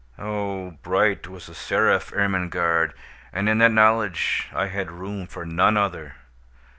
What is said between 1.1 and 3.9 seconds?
was the seraph Ermengarde! and in that